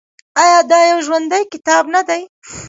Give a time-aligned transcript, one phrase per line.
[0.43, 2.21] آیا دا یو ژوندی کتاب نه دی؟